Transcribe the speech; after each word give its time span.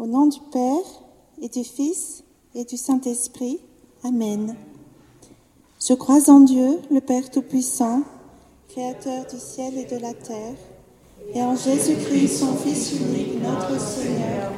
Au 0.00 0.06
nom 0.06 0.28
du 0.28 0.38
Père 0.50 0.86
et 1.42 1.50
du 1.50 1.62
Fils 1.62 2.24
et 2.54 2.64
du 2.64 2.78
Saint-Esprit. 2.78 3.60
Amen. 4.02 4.56
Je 5.86 5.92
crois 5.92 6.30
en 6.30 6.40
Dieu, 6.40 6.78
le 6.90 7.02
Père 7.02 7.28
Tout-Puissant, 7.30 8.00
Créateur 8.70 9.26
du 9.30 9.38
ciel 9.38 9.76
et 9.76 9.84
de 9.84 10.00
la 10.00 10.14
terre, 10.14 10.54
et 11.34 11.42
en 11.42 11.54
Jésus-Christ, 11.54 12.38
son 12.38 12.54
Fils 12.54 12.92
unique, 12.92 13.42
notre 13.42 13.78
Seigneur, 13.78 14.52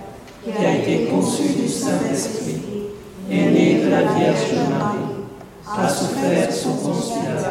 qui 0.44 0.64
a 0.64 0.78
été 0.78 1.06
conçu 1.06 1.48
du 1.60 1.68
Saint-Esprit, 1.68 2.62
est 3.28 3.50
né 3.50 3.82
de 3.82 3.88
la 3.88 4.12
Vierge 4.14 4.54
Marie, 4.70 5.24
a 5.66 5.88
souffert 5.88 6.52
son 6.52 6.76
Pilate, 6.76 7.46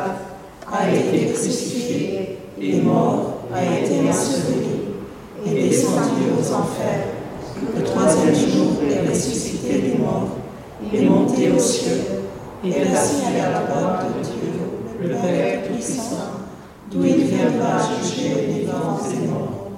a 0.71 0.95
été 0.95 1.33
crucifié, 1.33 2.37
est 2.61 2.81
mort, 2.81 3.39
a 3.53 3.61
été 3.61 3.99
enseveli, 4.07 4.79
est 5.45 5.67
descendu 5.67 6.31
aux 6.39 6.53
enfers. 6.53 7.20
Le 7.63 7.83
troisième 7.83 8.33
jour, 8.33 8.71
est 8.89 9.07
ressuscité 9.07 9.79
des 9.79 9.97
morts, 9.97 10.29
est 10.91 11.05
monté 11.05 11.51
aux 11.51 11.59
cieux, 11.59 12.01
et 12.65 12.69
est 12.69 12.91
assis 12.91 13.23
à 13.25 13.51
la 13.51 13.59
droite 13.59 14.07
de 14.17 14.23
Dieu, 14.23 14.61
le 14.99 15.09
Père 15.09 15.63
puissant, 15.63 16.41
d'où 16.89 17.03
il 17.03 17.23
viendra 17.25 17.77
juger 18.01 18.33
les 18.35 18.53
vivants 18.53 18.99
et 19.11 19.27
morts. 19.27 19.69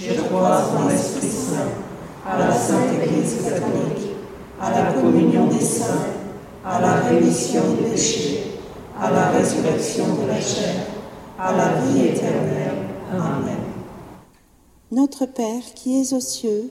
Je 0.00 0.20
crois 0.22 0.70
en 0.76 0.88
l'Esprit 0.88 1.28
Saint, 1.28 2.28
à 2.28 2.38
la 2.38 2.52
Sainte 2.52 3.00
Église 3.00 3.36
catholique, 3.44 4.10
à 4.60 4.70
la 4.70 4.92
communion 4.92 5.46
des 5.46 5.64
saints, 5.64 6.06
à 6.64 6.80
la 6.80 6.94
rémission 6.94 7.62
des 7.76 7.90
péchés, 7.90 8.54
à 9.00 9.10
la 9.10 9.28
résurrection 9.30 10.04
de 10.22 10.28
la 10.28 10.40
chair, 10.40 10.86
à 11.38 11.52
la 11.52 11.80
vie 11.80 12.08
éternelle. 12.08 12.74
Amen. 13.12 13.56
Notre 14.92 15.26
Père 15.26 15.62
qui 15.74 16.00
es 16.00 16.12
aux 16.12 16.20
cieux, 16.20 16.70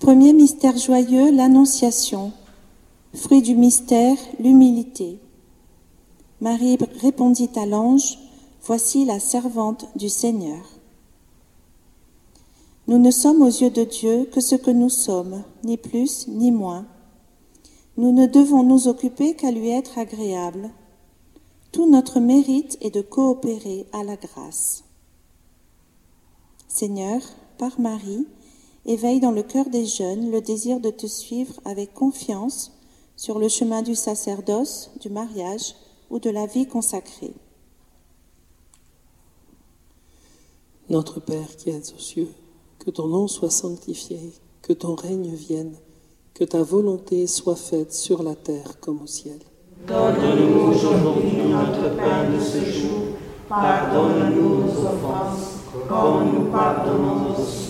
Premier 0.00 0.32
mystère 0.32 0.78
joyeux, 0.78 1.30
l'Annonciation. 1.30 2.32
Fruit 3.12 3.42
du 3.42 3.54
mystère, 3.54 4.16
l'humilité. 4.38 5.18
Marie 6.40 6.78
répondit 7.02 7.50
à 7.54 7.66
l'ange, 7.66 8.18
Voici 8.62 9.04
la 9.04 9.20
servante 9.20 9.84
du 9.96 10.08
Seigneur. 10.08 10.64
Nous 12.88 12.96
ne 12.96 13.10
sommes 13.10 13.42
aux 13.42 13.46
yeux 13.46 13.68
de 13.68 13.84
Dieu 13.84 14.26
que 14.32 14.40
ce 14.40 14.54
que 14.54 14.70
nous 14.70 14.88
sommes, 14.88 15.44
ni 15.64 15.76
plus 15.76 16.28
ni 16.28 16.50
moins. 16.50 16.86
Nous 17.98 18.10
ne 18.10 18.24
devons 18.24 18.62
nous 18.62 18.88
occuper 18.88 19.34
qu'à 19.34 19.50
lui 19.50 19.68
être 19.68 19.98
agréables. 19.98 20.70
Tout 21.72 21.90
notre 21.90 22.20
mérite 22.20 22.78
est 22.80 22.94
de 22.94 23.02
coopérer 23.02 23.86
à 23.92 24.02
la 24.02 24.16
grâce. 24.16 24.82
Seigneur, 26.68 27.20
par 27.58 27.78
Marie, 27.78 28.26
éveille 28.86 29.20
dans 29.20 29.32
le 29.32 29.42
cœur 29.42 29.68
des 29.68 29.86
jeunes 29.86 30.30
le 30.30 30.40
désir 30.40 30.80
de 30.80 30.90
te 30.90 31.06
suivre 31.06 31.54
avec 31.64 31.94
confiance 31.94 32.72
sur 33.16 33.38
le 33.38 33.48
chemin 33.48 33.82
du 33.82 33.94
sacerdoce, 33.94 34.90
du 35.00 35.10
mariage 35.10 35.74
ou 36.08 36.18
de 36.18 36.30
la 36.30 36.46
vie 36.46 36.66
consacrée. 36.66 37.34
Notre 40.88 41.20
Père 41.20 41.56
qui 41.56 41.70
es 41.70 41.92
aux 41.94 41.98
cieux, 41.98 42.32
que 42.78 42.90
ton 42.90 43.06
nom 43.06 43.28
soit 43.28 43.50
sanctifié, 43.50 44.18
que 44.62 44.72
ton 44.72 44.94
règne 44.94 45.34
vienne, 45.34 45.76
que 46.34 46.44
ta 46.44 46.62
volonté 46.62 47.26
soit 47.26 47.56
faite 47.56 47.92
sur 47.92 48.22
la 48.22 48.34
terre 48.34 48.80
comme 48.80 49.02
au 49.02 49.06
ciel. 49.06 49.38
Donne-nous 49.86 50.72
aujourd'hui 50.72 51.42
notre 51.48 51.96
pain 51.96 52.30
de 52.30 52.40
ce 52.40 52.64
jour. 52.64 53.00
Pardonne-nous 53.48 54.62
nos 54.62 54.86
offenses, 54.86 55.58
comme 55.88 56.32
nous 56.32 56.50
pardonnons 56.50 57.34
aussi 57.38 57.69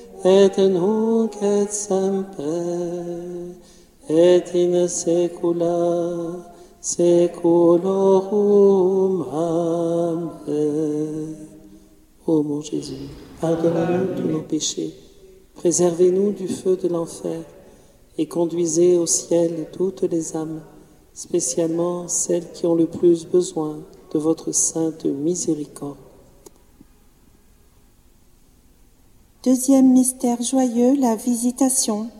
et 0.23 0.69
nunc 0.69 1.31
et 1.41 1.67
semper 1.71 2.41
et 4.09 4.43
in 4.53 4.87
saecula 4.87 6.51
saeculorum. 6.79 8.05
Ô 12.27 12.43
mon 12.43 12.61
Jésus, 12.61 13.09
pardonne-nous 13.39 14.15
tous 14.15 14.27
nos 14.27 14.41
péchés, 14.41 14.93
préservez-nous 15.55 16.33
du 16.33 16.47
feu 16.47 16.77
de 16.77 16.87
l'enfer 16.87 17.41
et 18.17 18.27
conduisez 18.27 18.97
au 18.97 19.07
ciel 19.07 19.69
toutes 19.71 20.03
les 20.03 20.35
âmes, 20.35 20.61
spécialement 21.13 22.07
celles 22.07 22.51
qui 22.51 22.67
ont 22.67 22.75
le 22.75 22.85
plus 22.85 23.25
besoin 23.25 23.79
de 24.13 24.19
votre 24.19 24.51
sainte 24.51 25.05
miséricorde. 25.05 26.10
Deuxième 29.43 29.91
mystère 29.91 30.39
joyeux, 30.43 30.93
la 30.97 31.15
visitation. 31.15 32.11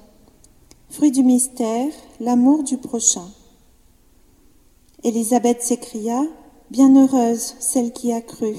Fruit 0.90 1.12
du 1.12 1.22
mystère, 1.22 1.94
l'amour 2.20 2.64
du 2.64 2.78
prochain. 2.78 3.30
Élisabeth 5.04 5.62
s'écria, 5.62 6.20
Bienheureuse 6.72 7.54
celle 7.60 7.94
qui 7.94 8.12
a 8.12 8.22
cru. 8.22 8.56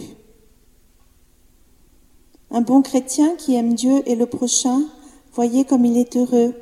Un 2.53 2.61
bon 2.61 2.83
chrétien 2.83 3.35
qui 3.35 3.57
aime 3.57 3.75
Dieu 3.75 4.01
et 4.07 4.15
le 4.15 4.27
prochain, 4.27 4.85
voyez 5.33 5.65
comme 5.65 5.85
il 5.85 5.97
est 5.97 6.17
heureux, 6.17 6.55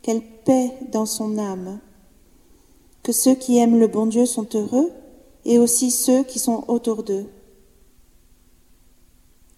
quelle 0.00 0.22
paix 0.22 0.72
dans 0.90 1.04
son 1.04 1.36
âme. 1.36 1.80
Que 3.02 3.12
ceux 3.12 3.34
qui 3.34 3.58
aiment 3.58 3.78
le 3.78 3.88
bon 3.88 4.06
Dieu 4.06 4.24
sont 4.24 4.48
heureux, 4.54 4.90
et 5.44 5.58
aussi 5.58 5.90
ceux 5.90 6.22
qui 6.22 6.38
sont 6.38 6.64
autour 6.68 7.02
d'eux. 7.02 7.26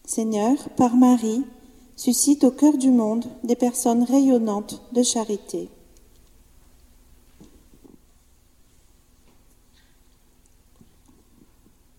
Seigneur, 0.04 0.56
par 0.70 0.96
Marie, 0.96 1.44
suscite 1.98 2.44
au 2.44 2.52
cœur 2.52 2.78
du 2.78 2.90
monde 2.92 3.24
des 3.42 3.56
personnes 3.56 4.04
rayonnantes 4.04 4.80
de 4.92 5.02
charité. 5.02 5.68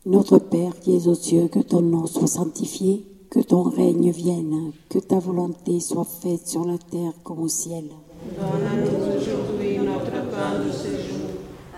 Notre 0.06 0.40
Père 0.40 0.80
qui 0.80 0.96
es 0.96 1.08
aux 1.08 1.16
cieux, 1.16 1.50
que 1.50 1.60
ton 1.60 1.82
nom 1.82 2.08
soit 2.08 2.28
sanctifié, 2.28 3.06
que 3.30 3.42
ton 3.42 3.64
règne 3.64 4.10
vienne, 4.10 4.72
que 4.88 5.00
ta 5.00 5.20
volonté 5.20 5.82
soit 5.82 6.06
faite 6.06 6.48
sur 6.48 6.66
la 6.66 6.78
terre 6.78 7.12
comme 7.24 7.42
au 7.42 7.50
ciel. 7.50 7.90
Donne-nous 8.38 9.20
aujourd'hui 9.20 9.80
notre 9.80 10.12
pain 10.32 10.64
de 10.66 10.72
ce 10.72 10.88
jour. 10.88 11.30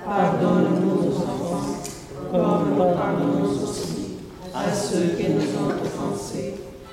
Pardonne-nous 0.06 0.96
nos 0.96 1.08
offenses, 1.08 2.06
comme 2.32 2.70
nous 2.70 2.78
pardonnons 2.78 3.64
aussi 3.64 4.20
à 4.54 4.72
ceux 4.74 5.18
qui 5.18 5.28
nous 5.34 5.42
ont 5.42 5.72
offensés. 5.84 6.61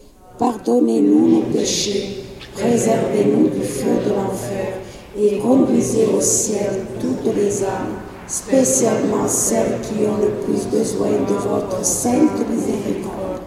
pardonnez-nous 0.41 1.27
nos 1.29 1.41
péchés, 1.53 2.23
préservez-nous 2.55 3.49
du 3.49 3.61
feu 3.61 3.91
de 4.03 4.09
l'enfer 4.09 4.73
et 5.15 5.37
conduisez 5.37 6.07
au 6.07 6.19
ciel 6.19 6.83
toutes 6.99 7.35
les 7.35 7.63
âmes, 7.63 7.99
spécialement 8.25 9.27
celles 9.27 9.79
qui 9.81 10.03
ont 10.03 10.17
le 10.17 10.43
plus 10.43 10.65
besoin 10.65 11.11
de 11.11 11.33
votre 11.33 11.85
sainte 11.85 12.49
miséricorde. 12.49 13.41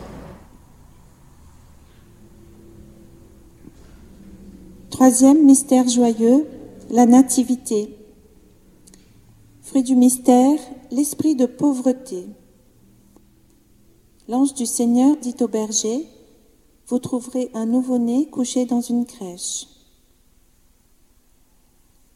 Troisième 4.91 5.45
mystère 5.45 5.89
joyeux, 5.89 6.47
la 6.91 7.07
nativité. 7.07 7.97
Fruit 9.63 9.83
du 9.83 9.97
mystère, 9.97 10.61
l'esprit 10.93 11.35
de 11.35 11.47
pauvreté. 11.47 12.27
L'ange 14.29 14.55
du 14.55 14.65
Seigneur 14.65 15.17
dit 15.21 15.35
au 15.41 15.49
berger, 15.49 16.07
vous 16.89 16.99
trouverez 16.99 17.51
un 17.55 17.67
nouveau-né 17.67 18.27
couché 18.27 18.67
dans 18.67 18.81
une 18.81 19.07
crèche. 19.07 19.67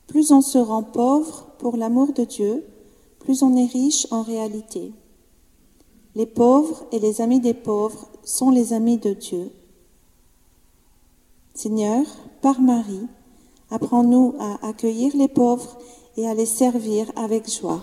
Plus 0.07 0.33
on 0.33 0.41
se 0.41 0.59
rend 0.59 0.83
pauvre 0.83 1.47
pour 1.59 1.77
l'amour 1.77 2.13
de 2.13 2.25
Dieu, 2.25 2.65
plus 3.21 3.43
on 3.43 3.57
est 3.57 3.67
riche 3.67 4.07
en 4.11 4.23
réalité. 4.23 4.93
Les 6.15 6.27
pauvres 6.27 6.87
et 6.93 6.99
les 6.99 7.21
amis 7.21 7.41
des 7.41 7.55
pauvres 7.55 8.09
sont 8.25 8.51
les 8.51 8.73
amis 8.73 8.99
de 8.99 9.13
Dieu. 9.13 9.51
Seigneur, 11.55 12.05
par 12.41 12.61
Marie, 12.61 13.07
apprends-nous 13.71 14.35
à 14.39 14.67
accueillir 14.67 15.17
les 15.17 15.29
pauvres 15.29 15.77
et 16.17 16.27
à 16.27 16.35
les 16.35 16.47
servir 16.47 17.11
avec 17.17 17.51
joie. 17.51 17.83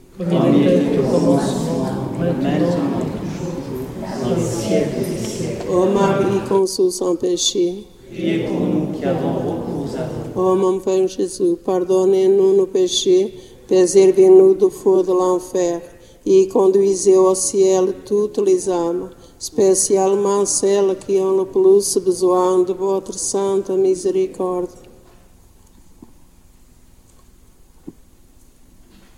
Ô 0.19 0.23
Marie 5.85 6.41
conçue 6.49 6.91
sans 6.91 7.15
péché, 7.15 7.85
Priez 8.11 8.39
pour 8.39 8.59
nous 8.59 8.87
qui 8.91 9.05
avons 9.05 9.33
recours 9.35 9.87
à 9.97 10.03
vous. 10.33 10.41
ô 10.41 10.55
mon 10.55 10.79
Père 10.79 11.07
Jésus, 11.07 11.55
pardonnez-nous 11.65 12.57
nos 12.57 12.65
péchés, 12.65 13.33
préservez-nous 13.67 14.55
du 14.55 14.69
feu 14.69 15.01
de 15.03 15.13
l'enfer 15.13 15.79
et 16.25 16.47
conduisez 16.49 17.15
au 17.17 17.33
ciel 17.33 17.93
toutes 18.05 18.39
les 18.39 18.69
âmes, 18.69 19.09
spécialement 19.39 20.45
celles 20.45 20.97
qui 21.07 21.19
ont 21.19 21.37
le 21.37 21.45
plus 21.45 21.97
besoin 21.99 22.59
de 22.59 22.73
votre 22.73 23.13
sainte 23.13 23.69
miséricorde. 23.69 24.67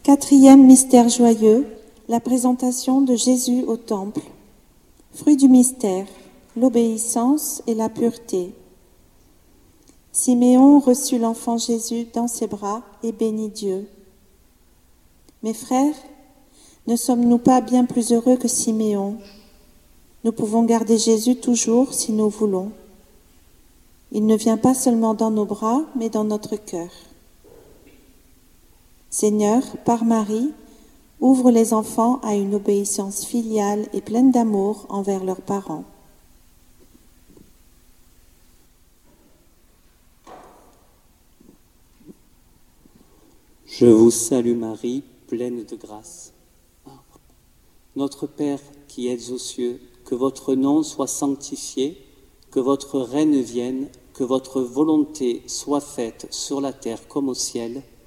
Quatrième 0.03 0.65
mystère 0.65 1.07
joyeux, 1.07 1.65
la 2.09 2.19
présentation 2.19 2.99
de 2.99 3.15
Jésus 3.15 3.63
au 3.63 3.77
Temple. 3.77 4.19
Fruit 5.13 5.37
du 5.37 5.47
mystère, 5.47 6.07
l'obéissance 6.57 7.63
et 7.67 7.73
la 7.73 7.87
pureté. 7.87 8.53
Siméon 10.11 10.79
reçut 10.79 11.19
l'enfant 11.19 11.57
Jésus 11.57 12.05
dans 12.13 12.27
ses 12.27 12.47
bras 12.47 12.81
et 13.01 13.13
bénit 13.13 13.47
Dieu. 13.47 13.87
Mes 15.41 15.53
frères, 15.53 15.95
ne 16.85 16.97
sommes-nous 16.97 17.37
pas 17.37 17.61
bien 17.61 17.85
plus 17.85 18.11
heureux 18.11 18.35
que 18.35 18.49
Siméon? 18.49 19.15
Nous 20.25 20.33
pouvons 20.33 20.63
garder 20.63 20.97
Jésus 20.97 21.37
toujours 21.37 21.93
si 21.93 22.11
nous 22.11 22.27
voulons. 22.27 22.73
Il 24.11 24.25
ne 24.25 24.35
vient 24.35 24.57
pas 24.57 24.73
seulement 24.73 25.13
dans 25.13 25.31
nos 25.31 25.45
bras, 25.45 25.79
mais 25.95 26.09
dans 26.09 26.25
notre 26.25 26.57
cœur. 26.57 26.89
Seigneur, 29.13 29.61
par 29.85 30.05
Marie, 30.05 30.49
ouvre 31.21 31.51
les 31.51 31.71
enfants 31.71 32.19
à 32.23 32.33
une 32.33 32.55
obéissance 32.55 33.23
filiale 33.23 33.87
et 33.93 34.01
pleine 34.01 34.31
d'amour 34.31 34.87
envers 34.89 35.23
leurs 35.23 35.43
parents. 35.43 35.83
Je 43.67 43.85
vous 43.85 44.09
salue 44.09 44.57
Marie, 44.57 45.03
pleine 45.27 45.63
de 45.63 45.75
grâce. 45.75 46.33
Notre 47.95 48.25
Père 48.25 48.61
qui 48.87 49.09
êtes 49.09 49.29
aux 49.29 49.37
cieux, 49.37 49.79
que 50.05 50.15
votre 50.15 50.55
nom 50.55 50.81
soit 50.81 51.05
sanctifié, 51.05 52.03
que 52.49 52.59
votre 52.59 52.99
règne 52.99 53.41
vienne, 53.41 53.89
que 54.15 54.23
votre 54.23 54.59
volonté 54.59 55.43
soit 55.45 55.81
faite 55.81 56.25
sur 56.31 56.61
la 56.61 56.73
terre 56.73 57.07
comme 57.07 57.29
au 57.29 57.35
ciel. 57.35 57.83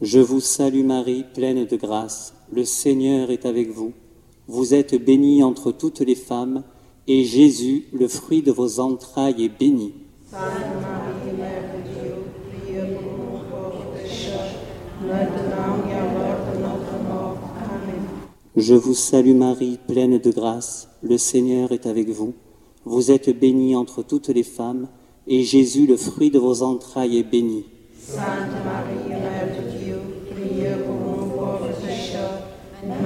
Je 0.00 0.20
vous 0.20 0.38
salue 0.38 0.84
Marie, 0.84 1.24
pleine 1.34 1.64
de 1.64 1.76
grâce. 1.76 2.32
Le 2.52 2.64
Seigneur 2.64 3.32
est 3.32 3.44
avec 3.44 3.70
vous. 3.70 3.92
Vous 4.46 4.72
êtes 4.72 4.94
bénie 4.94 5.42
entre 5.42 5.72
toutes 5.72 6.02
les 6.02 6.14
femmes, 6.14 6.62
et 7.08 7.24
Jésus, 7.24 7.86
le 7.92 8.06
fruit 8.06 8.42
de 8.42 8.52
vos 8.52 8.78
entrailles, 8.78 9.44
est 9.44 9.58
béni. 9.58 9.94
Sainte 10.30 10.40
Marie, 10.80 11.36
Mère 11.36 11.64
de 11.74 11.82
Dieu, 11.90 12.14
priez 12.48 12.94
pour 12.94 13.02
nous 13.02 13.38
pauvres 13.50 13.86
pécheurs, 13.92 14.54
maintenant 15.02 15.88
et 15.88 15.94
à 15.94 16.14
l'heure 16.14 16.46
de 16.54 16.60
notre 16.60 17.08
mort. 17.08 17.38
Amen. 17.64 18.04
Je 18.56 18.74
vous 18.74 18.94
salue 18.94 19.34
Marie, 19.34 19.80
pleine 19.88 20.18
de 20.18 20.30
grâce. 20.30 20.88
Le 21.02 21.18
Seigneur 21.18 21.72
est 21.72 21.86
avec 21.86 22.08
vous. 22.08 22.34
Vous 22.84 23.10
êtes 23.10 23.36
bénie 23.36 23.74
entre 23.74 24.04
toutes 24.04 24.28
les 24.28 24.44
femmes, 24.44 24.86
et 25.26 25.42
Jésus, 25.42 25.88
le 25.88 25.96
fruit 25.96 26.30
de 26.30 26.38
vos 26.38 26.62
entrailles, 26.62 27.18
est 27.18 27.28
béni. 27.28 27.64
Sainte 27.98 28.52
Marie, 28.64 29.17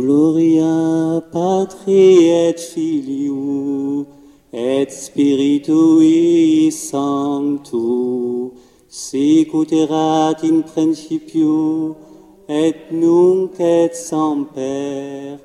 Gloria 0.00 1.20
Patri 1.30 2.30
et 2.30 2.58
Filio 2.58 4.06
et 4.50 4.90
Spiritui 4.90 6.70
Sancto 6.72 8.54
sicut 8.88 9.70
erat 9.72 10.42
in 10.42 10.62
principio 10.62 11.96
et 12.48 12.90
nunc 12.90 13.60
et 13.60 13.94
semper 13.94 15.38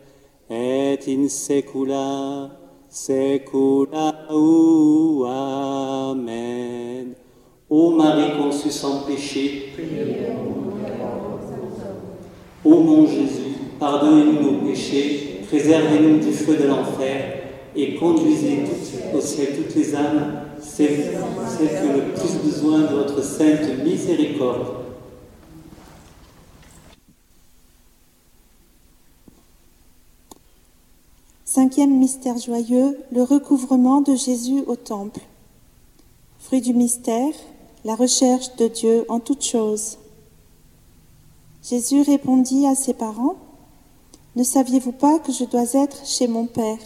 et 0.50 1.08
in 1.08 1.28
saecula 1.28 2.50
saeculae. 2.90 4.14
Amen. 6.08 7.16
Ô 7.70 7.92
Marie 7.92 8.38
conçue 8.38 8.72
sans 8.72 9.04
péché, 9.06 9.74
Ô 12.64 12.80
mon 12.80 13.06
Jésus, 13.06 13.45
pardonnez-nous 13.80 14.42
nos 14.42 14.58
péchés, 14.60 15.42
préservez-nous 15.48 16.20
du 16.20 16.32
feu 16.32 16.56
de 16.58 16.68
l'enfer 16.68 17.42
et 17.76 17.96
conduisez 17.96 18.64
au 19.14 19.22
ciel 19.22 19.50
toutes 19.58 19.76
les 19.76 19.96
âmes, 19.96 20.42
celles 20.62 21.12
qui 21.12 21.88
ont 21.88 21.94
le 21.94 22.14
plus 22.14 22.36
besoin 22.44 22.82
de 22.82 22.96
votre 22.96 23.24
sainte 23.24 23.84
miséricorde. 23.84 24.86
Cinquième 31.44 31.98
mystère 31.98 32.38
joyeux, 32.38 33.00
le 33.14 33.24
recouvrement 33.24 34.02
de 34.02 34.14
Jésus 34.14 34.64
au 34.68 34.76
temple. 34.76 35.22
Fruit 36.40 36.60
du 36.60 36.74
mystère, 36.74 37.34
la 37.86 37.96
recherche 37.96 38.56
de 38.58 38.68
Dieu 38.68 39.06
en 39.08 39.22
toutes 39.22 39.44
choses. 39.44 39.98
Jésus 41.64 42.02
répondit 42.02 42.68
à 42.68 42.76
ses 42.76 42.94
parents, 42.94 43.36
Ne 44.36 44.44
saviez-vous 44.44 44.92
pas 44.92 45.20
que 45.20 45.32
je 45.32 45.46
dois 45.46 45.74
être 45.76 46.06
chez 46.06 46.28
mon 46.28 46.46
Père? 46.46 46.80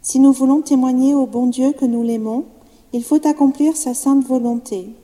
Si 0.00 0.20
nous 0.20 0.32
voulons 0.32 0.62
témoigner 0.62 1.14
au 1.14 1.26
bon 1.26 1.46
Dieu 1.48 1.72
que 1.72 1.84
nous 1.84 2.02
l'aimons, 2.04 2.44
il 2.92 3.02
faut 3.02 3.26
accomplir 3.26 3.76
sa 3.76 3.94
sainte 3.94 4.24
volonté. 4.24 4.94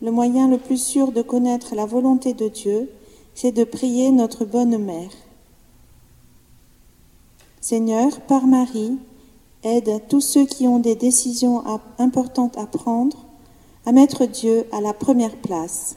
Le 0.00 0.10
moyen 0.10 0.48
le 0.48 0.56
plus 0.56 0.80
sûr 0.80 1.12
de 1.12 1.20
connaître 1.20 1.74
la 1.74 1.84
volonté 1.84 2.32
de 2.32 2.48
Dieu, 2.48 2.90
c'est 3.34 3.52
de 3.52 3.64
prier 3.64 4.10
notre 4.12 4.46
bonne 4.46 4.78
mère. 4.78 5.10
Seigneur, 7.60 8.20
par 8.22 8.46
Marie, 8.46 8.96
aide 9.62 10.02
tous 10.08 10.22
ceux 10.22 10.46
qui 10.46 10.66
ont 10.66 10.78
des 10.78 10.94
décisions 10.94 11.64
importantes 11.98 12.56
à 12.56 12.66
prendre 12.66 13.26
à 13.84 13.92
mettre 13.92 14.24
Dieu 14.26 14.66
à 14.72 14.80
la 14.80 14.94
première 14.94 15.36
place. 15.36 15.96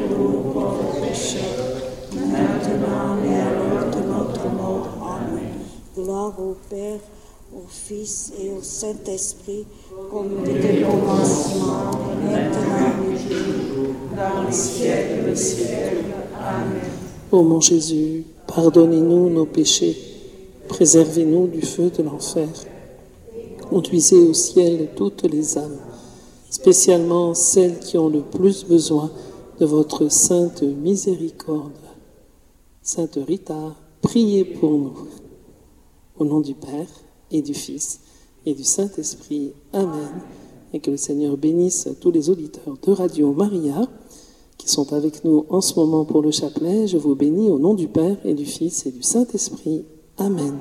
Gloire 6.01 6.33
au 6.39 6.55
Père, 6.69 6.99
au 7.53 7.67
Fils 7.67 8.33
et 8.41 8.49
au 8.49 8.61
Saint-Esprit, 8.61 9.65
comme 10.09 10.29
il 10.43 10.57
était 10.57 10.83
au 10.83 10.87
commencement, 10.87 11.91
maintenant 12.23 13.03
et 13.11 13.17
toujours, 13.17 13.93
dans 14.15 14.47
les 14.47 14.51
siècles 14.51 15.25
des 15.25 15.35
siècles. 15.35 16.05
Amen. 16.39 16.81
Ô 17.31 17.43
mon 17.43 17.59
Jésus, 17.59 18.23
pardonnez-nous 18.47 19.29
nos 19.29 19.45
péchés, 19.45 19.95
préservez-nous 20.67 21.47
du 21.47 21.61
feu 21.61 21.91
de 21.95 22.03
l'enfer, 22.03 22.49
conduisez 23.69 24.21
au 24.21 24.33
ciel 24.33 24.89
toutes 24.95 25.23
les 25.23 25.57
âmes, 25.57 25.79
spécialement 26.49 27.33
celles 27.35 27.79
qui 27.79 27.97
ont 27.97 28.09
le 28.09 28.21
plus 28.21 28.65
besoin 28.65 29.11
de 29.59 29.65
votre 29.65 30.09
sainte 30.09 30.63
miséricorde. 30.63 31.71
Sainte 32.81 33.19
Rita, 33.27 33.75
priez 34.01 34.43
pour 34.45 34.71
nous. 34.71 34.93
Au 36.21 36.23
nom 36.23 36.39
du 36.39 36.53
Père 36.53 36.85
et 37.31 37.41
du 37.41 37.55
Fils 37.55 37.99
et 38.45 38.53
du 38.53 38.63
Saint-Esprit. 38.63 39.53
Amen. 39.73 40.21
Et 40.71 40.79
que 40.79 40.91
le 40.91 40.97
Seigneur 40.97 41.35
bénisse 41.35 41.89
tous 41.99 42.11
les 42.11 42.29
auditeurs 42.29 42.77
de 42.79 42.91
Radio 42.91 43.33
Maria 43.33 43.87
qui 44.55 44.69
sont 44.69 44.93
avec 44.93 45.25
nous 45.25 45.47
en 45.49 45.61
ce 45.61 45.73
moment 45.79 46.05
pour 46.05 46.21
le 46.21 46.29
chapelet. 46.29 46.85
Je 46.85 46.97
vous 46.97 47.15
bénis 47.15 47.49
au 47.49 47.57
nom 47.57 47.73
du 47.73 47.87
Père 47.87 48.17
et 48.23 48.35
du 48.35 48.45
Fils 48.45 48.85
et 48.85 48.91
du 48.91 49.01
Saint-Esprit. 49.01 49.83
Amen. 50.19 50.59